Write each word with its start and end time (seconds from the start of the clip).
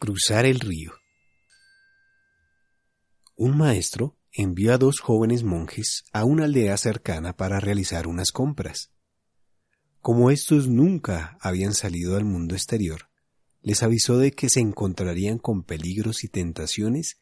Cruzar 0.00 0.46
el 0.46 0.60
río. 0.60 0.94
Un 3.36 3.58
maestro 3.58 4.16
envió 4.32 4.72
a 4.72 4.78
dos 4.78 4.98
jóvenes 4.98 5.42
monjes 5.44 6.04
a 6.14 6.24
una 6.24 6.46
aldea 6.46 6.78
cercana 6.78 7.36
para 7.36 7.60
realizar 7.60 8.06
unas 8.06 8.32
compras. 8.32 8.92
Como 10.00 10.30
estos 10.30 10.68
nunca 10.68 11.36
habían 11.38 11.74
salido 11.74 12.16
al 12.16 12.24
mundo 12.24 12.54
exterior, 12.54 13.10
les 13.60 13.82
avisó 13.82 14.16
de 14.16 14.32
que 14.32 14.48
se 14.48 14.60
encontrarían 14.60 15.36
con 15.36 15.64
peligros 15.64 16.24
y 16.24 16.28
tentaciones 16.28 17.20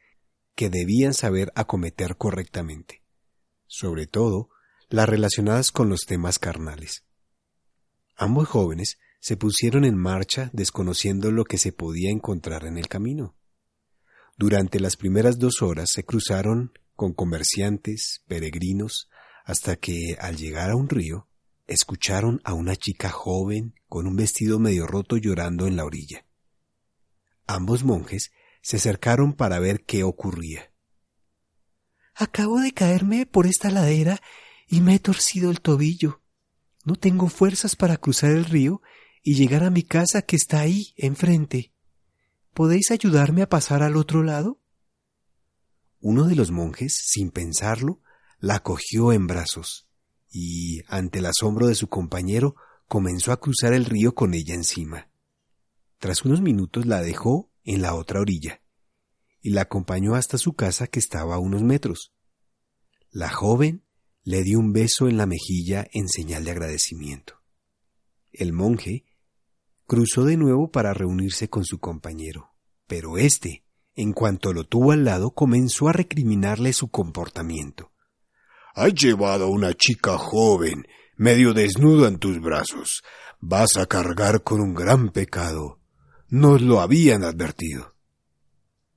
que 0.55 0.71
debían 0.71 1.15
saber 1.15 1.51
acometer 1.57 2.17
correctamente, 2.17 3.03
sobre 3.67 4.07
todo 4.07 4.51
las 4.89 5.09
relacionadas 5.09 5.73
con 5.73 5.89
los 5.89 6.03
temas 6.03 6.39
carnales. 6.39 7.05
Ambos 8.15 8.47
jóvenes 8.47 8.99
se 9.21 9.37
pusieron 9.37 9.85
en 9.85 9.97
marcha 9.97 10.51
desconociendo 10.53 11.31
lo 11.31 11.45
que 11.45 11.59
se 11.59 11.73
podía 11.73 12.11
encontrar 12.11 12.65
en 12.65 12.79
el 12.79 12.89
camino. 12.89 13.37
Durante 14.37 14.79
las 14.79 14.97
primeras 14.97 15.39
dos 15.39 15.63
horas 15.63 15.91
se 15.93 16.05
cruzaron 16.05 16.73
con 16.95 17.13
comerciantes, 17.13 18.23
peregrinos, 18.27 19.09
hasta 19.45 19.77
que, 19.77 20.17
al 20.21 20.37
llegar 20.37 20.71
a 20.71 20.77
un 20.77 20.89
río, 20.89 21.29
escucharon 21.67 22.41
a 22.45 22.55
una 22.55 22.77
chica 22.77 23.11
joven 23.11 23.75
con 23.89 24.07
un 24.07 24.17
vestido 24.17 24.59
medio 24.59 24.87
roto 24.87 25.17
llorando 25.17 25.67
en 25.67 25.77
la 25.77 25.85
orilla. 25.85 26.25
Ambos 27.47 27.85
monjes 27.85 28.31
se 28.63 28.77
acercaron 28.77 29.33
para 29.33 29.59
ver 29.59 29.85
qué 29.85 30.03
ocurría. 30.03 30.73
Acabo 32.15 32.61
de 32.61 32.73
caerme 32.73 33.27
por 33.27 33.47
esta 33.47 33.71
ladera 33.71 34.21
y 34.67 34.81
me 34.81 34.97
he 34.97 34.99
torcido 34.99 35.51
el 35.51 35.61
tobillo. 35.61 36.21
No 36.85 36.97
tengo 36.97 37.29
fuerzas 37.29 37.77
para 37.77 37.97
cruzar 37.97 38.31
el 38.31 38.45
río 38.45 38.83
y 39.23 39.35
llegar 39.35 39.65
a 39.65 39.71
mi 39.71 39.83
casa 39.83 40.23
que 40.23 40.37
está 40.37 40.61
ahí, 40.61 40.93
enfrente. 40.97 41.73
¿Podéis 42.55 42.91
ayudarme 42.91 43.43
a 43.43 43.49
pasar 43.49 43.83
al 43.83 43.97
otro 43.97 44.23
lado? 44.23 44.61
Uno 46.01 46.25
de 46.25 46.37
los 46.37 46.51
monjes, 46.51 47.01
sin 47.05 47.31
pensarlo, 47.31 48.01
la 48.41 48.61
cogió 48.61 49.13
en 49.13 49.27
brazos 49.27 49.89
y, 50.31 50.83
ante 50.89 51.19
el 51.19 51.27
asombro 51.27 51.67
de 51.67 51.75
su 51.75 51.89
compañero, 51.89 52.57
comenzó 52.87 53.33
a 53.33 53.41
cruzar 53.41 53.73
el 53.73 53.85
río 53.85 54.15
con 54.15 54.35
ella 54.35 54.55
encima. 54.55 55.11
Tras 55.99 56.25
unos 56.25 56.41
minutos 56.41 56.87
la 56.87 57.03
dejó 57.03 57.51
en 57.65 57.83
la 57.83 57.95
otra 57.95 58.21
orilla 58.21 58.63
y 59.41 59.51
la 59.51 59.63
acompañó 59.63 60.15
hasta 60.15 60.39
su 60.39 60.55
casa 60.55 60.87
que 60.87 60.99
estaba 60.99 61.37
a 61.37 61.39
unos 61.39 61.63
metros. 61.63 62.13
La 63.11 63.31
joven 63.31 63.85
le 64.23 64.43
dio 64.43 64.59
un 64.59 64.73
beso 64.73 65.09
en 65.09 65.17
la 65.17 65.27
mejilla 65.27 65.87
en 65.93 66.09
señal 66.09 66.45
de 66.45 66.51
agradecimiento. 66.51 67.43
El 68.33 68.53
monje 68.53 69.05
cruzó 69.89 70.25
de 70.25 70.37
nuevo 70.37 70.71
para 70.71 70.93
reunirse 70.93 71.49
con 71.49 71.65
su 71.65 71.79
compañero, 71.79 72.53
pero 72.87 73.17
éste, 73.17 73.65
en 73.97 74.13
cuanto 74.13 74.53
lo 74.53 74.65
tuvo 74.65 74.93
al 74.93 75.05
lado, 75.05 75.31
comenzó 75.31 75.89
a 75.89 75.93
recriminarle 75.93 76.75
su 76.75 76.89
comportamiento. 76.89 77.91
Has 78.75 78.93
llevado 78.93 79.47
a 79.47 79.49
una 79.49 79.73
chica 79.73 80.19
joven, 80.19 80.87
medio 81.17 81.55
desnuda 81.55 82.07
en 82.09 82.19
tus 82.19 82.39
brazos. 82.39 83.03
Vas 83.41 83.79
a 83.79 83.87
cargar 83.87 84.43
con 84.43 84.61
un 84.61 84.75
gran 84.75 85.09
pecado. 85.09 85.81
Nos 86.29 86.61
lo 86.61 86.81
habían 86.81 87.25
advertido. 87.25 87.95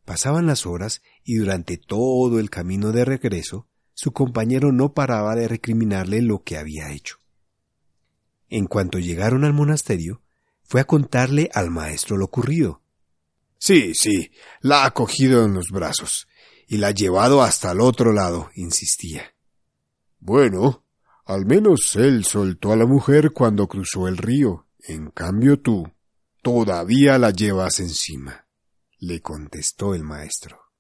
Pasaban 0.04 0.46
las 0.46 0.66
horas 0.66 1.02
y 1.24 1.36
durante 1.36 1.78
todo 1.78 2.38
el 2.38 2.50
camino 2.50 2.92
de 2.92 3.06
regreso, 3.06 3.66
su 3.94 4.12
compañero 4.12 4.74
no 4.74 4.94
paraba 4.94 5.36
de 5.36 5.48
recriminarle 5.48 6.22
lo 6.22 6.44
que 6.44 6.58
había 6.58 6.92
hecho. 6.92 7.16
En 8.50 8.66
cuanto 8.66 9.00
llegaron 9.00 9.46
al 9.46 9.54
monasterio, 9.54 10.22
fue 10.72 10.80
a 10.80 10.86
contarle 10.86 11.50
al 11.54 11.70
maestro 11.70 12.16
lo 12.16 12.24
ocurrido. 12.24 12.82
Sí, 13.58 13.94
sí, 13.94 14.32
la 14.62 14.86
ha 14.86 14.92
cogido 14.92 15.44
en 15.44 15.54
los 15.54 15.68
brazos 15.70 16.30
y 16.66 16.78
la 16.78 16.88
ha 16.88 16.92
llevado 16.92 17.42
hasta 17.42 17.74
el 17.74 17.82
otro 17.82 18.14
lado, 18.14 18.50
insistía. 18.56 19.36
Bueno, 20.22 20.86
al 21.26 21.46
menos 21.46 21.98
él 21.98 22.24
soltó 22.24 22.72
a 22.72 22.78
la 22.78 22.86
mujer 22.86 23.34
cuando 23.34 23.68
cruzó 23.68 24.08
el 24.08 24.16
río. 24.16 24.66
En 24.80 25.12
cambio 25.12 25.60
tú, 25.60 25.92
todavía 26.42 27.18
la 27.18 27.32
llevas 27.32 27.82
encima, 27.82 28.48
le 28.98 29.20
contestó 29.20 29.94
el 29.94 30.06
maestro. 30.06 30.71